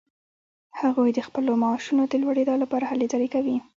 هغوی 0.79 1.09
د 1.13 1.19
خپلو 1.27 1.51
معاشونو 1.63 2.03
د 2.07 2.13
لوړیدا 2.23 2.55
لپاره 2.63 2.85
هلې 2.91 3.07
ځلې 3.13 3.27
کوي. 3.35 3.57